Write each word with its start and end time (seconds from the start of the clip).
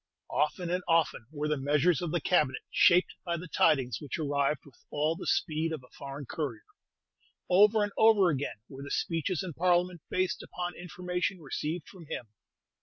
Often 0.31 0.71
and 0.71 0.81
often 0.87 1.27
were 1.31 1.47
the 1.47 1.59
measures 1.61 2.01
of 2.01 2.09
the 2.11 2.19
Cabinet 2.19 2.63
shaped 2.71 3.13
by 3.23 3.37
the 3.37 3.47
tidings 3.47 4.01
which 4.01 4.17
arrived 4.17 4.61
with 4.65 4.73
all 4.89 5.15
the 5.15 5.27
speed 5.27 5.71
of 5.71 5.83
a 5.83 5.93
foreign 5.95 6.25
courier; 6.25 6.65
over 7.51 7.83
and 7.83 7.91
over 7.99 8.31
again 8.31 8.61
were 8.67 8.81
the 8.81 8.89
speeches 8.89 9.43
in 9.43 9.53
Parliament 9.53 10.01
based 10.09 10.41
upon 10.41 10.73
information 10.75 11.39
received 11.39 11.87
from 11.87 12.07
him. 12.07 12.29